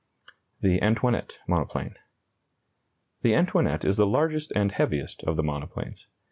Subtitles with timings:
[0.61, 1.93] THE ANTOINETTE MONOPLANE.
[3.21, 6.07] The Antoinette is the largest and heaviest of the monoplanes.